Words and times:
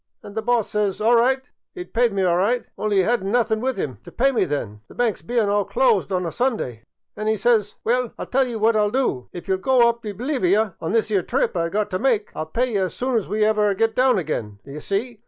* 0.13 0.23
An' 0.23 0.33
the 0.33 0.41
boss 0.41 0.71
says. 0.71 0.99
All 0.99 1.15
right, 1.15 1.43
'e 1.75 1.83
'd 1.83 1.93
pye 1.93 2.07
me 2.07 2.23
all 2.23 2.35
right, 2.37 2.65
only 2.75 3.01
'e 3.01 3.03
*ad 3.03 3.21
n't 3.23 3.29
nothin' 3.31 3.59
with 3.61 3.77
'im 3.77 3.97
t' 4.03 4.09
pye 4.09 4.31
me 4.31 4.45
then, 4.45 4.81
the 4.87 4.95
banks 4.95 5.21
bein* 5.21 5.47
all 5.47 5.63
closed 5.63 6.11
on 6.11 6.25
a 6.25 6.31
Sunday; 6.31 6.81
an* 7.15 7.27
'e 7.27 7.37
says, 7.37 7.75
* 7.79 7.83
Well, 7.83 8.11
I 8.17 8.23
'11 8.23 8.31
tell 8.31 8.47
ye 8.47 8.55
what 8.55 8.75
I 8.75 8.79
'11 8.79 8.93
do. 8.93 9.29
If 9.31 9.47
you 9.47 9.53
'11 9.53 9.61
go 9.61 9.87
up 9.89 10.01
t' 10.01 10.11
Bolivy 10.13 10.55
on 10.81 10.91
this 10.93 11.11
'ere 11.11 11.21
trip 11.21 11.55
I 11.55 11.69
've 11.69 11.73
got 11.73 11.91
t' 11.91 11.99
make, 11.99 12.31
I 12.35 12.39
'11 12.39 12.51
pye 12.51 12.63
ye 12.83 12.89
soon 12.89 13.15
as 13.15 13.31
ever 13.31 13.69
we 13.69 13.75
get 13.75 13.95
down 13.95 14.17
again,' 14.17 14.57
d' 14.65 14.69
ye 14.71 14.79
see. 14.79 15.19